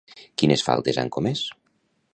[0.41, 1.47] Quines faltes han comès?